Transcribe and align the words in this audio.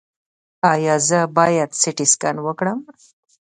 ایا 0.73 0.95
زه 1.07 1.19
باید 1.37 1.69
سټي 1.81 2.05
سکن 2.11 2.35
وکړم؟ 2.41 2.79